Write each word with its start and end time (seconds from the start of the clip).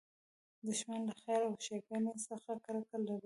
دښمن 0.67 1.01
له 1.07 1.13
خیر 1.21 1.41
او 1.47 1.53
ښېګڼې 1.63 2.13
څخه 2.27 2.51
کرکه 2.65 2.97
لري 3.05 3.17